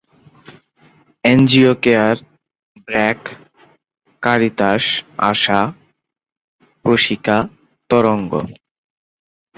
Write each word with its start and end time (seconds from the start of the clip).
NGO 1.23 1.73
CARE, 1.83 2.17
BRAC, 2.87 3.19
Caritas, 4.23 4.83
ASA, 5.29 5.59
Proshika, 6.85 7.37
তরঙ্গ। 7.89 8.31